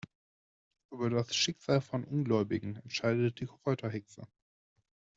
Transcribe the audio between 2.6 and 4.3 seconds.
entscheidet die Kräuterhexe.